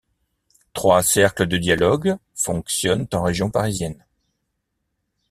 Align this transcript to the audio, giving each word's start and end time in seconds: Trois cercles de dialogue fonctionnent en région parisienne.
Trois 0.73 1.03
cercles 1.03 1.45
de 1.45 1.57
dialogue 1.57 2.15
fonctionnent 2.33 3.05
en 3.13 3.21
région 3.21 3.51
parisienne. 3.51 4.03